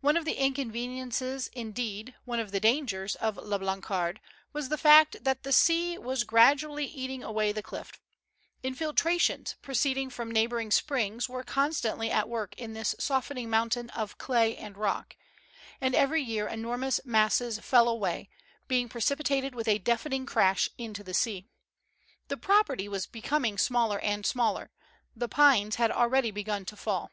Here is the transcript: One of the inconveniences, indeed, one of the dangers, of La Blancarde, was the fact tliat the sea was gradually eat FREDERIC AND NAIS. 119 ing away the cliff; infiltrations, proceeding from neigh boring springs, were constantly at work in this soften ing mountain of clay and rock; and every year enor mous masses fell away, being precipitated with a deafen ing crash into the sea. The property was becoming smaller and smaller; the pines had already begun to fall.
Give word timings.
One 0.00 0.16
of 0.16 0.24
the 0.24 0.40
inconveniences, 0.42 1.46
indeed, 1.52 2.16
one 2.24 2.40
of 2.40 2.50
the 2.50 2.58
dangers, 2.58 3.14
of 3.14 3.36
La 3.36 3.58
Blancarde, 3.58 4.18
was 4.52 4.70
the 4.70 4.76
fact 4.76 5.22
tliat 5.22 5.42
the 5.42 5.52
sea 5.52 5.96
was 5.96 6.24
gradually 6.24 6.84
eat 6.86 7.08
FREDERIC 7.08 7.12
AND 7.12 7.20
NAIS. 7.20 7.26
119 7.28 7.28
ing 7.28 7.30
away 7.30 7.52
the 7.52 7.62
cliff; 7.62 8.00
infiltrations, 8.64 9.54
proceeding 9.62 10.10
from 10.10 10.32
neigh 10.32 10.48
boring 10.48 10.72
springs, 10.72 11.28
were 11.28 11.44
constantly 11.44 12.10
at 12.10 12.28
work 12.28 12.56
in 12.58 12.72
this 12.72 12.96
soften 12.98 13.38
ing 13.38 13.48
mountain 13.48 13.88
of 13.90 14.18
clay 14.18 14.56
and 14.56 14.76
rock; 14.76 15.14
and 15.80 15.94
every 15.94 16.22
year 16.24 16.48
enor 16.48 16.76
mous 16.76 16.98
masses 17.04 17.60
fell 17.60 17.88
away, 17.88 18.28
being 18.66 18.88
precipitated 18.88 19.54
with 19.54 19.68
a 19.68 19.78
deafen 19.78 20.12
ing 20.12 20.26
crash 20.26 20.68
into 20.76 21.04
the 21.04 21.14
sea. 21.14 21.46
The 22.26 22.36
property 22.36 22.88
was 22.88 23.06
becoming 23.06 23.58
smaller 23.58 24.00
and 24.00 24.26
smaller; 24.26 24.72
the 25.14 25.28
pines 25.28 25.76
had 25.76 25.92
already 25.92 26.32
begun 26.32 26.64
to 26.64 26.74
fall. 26.74 27.12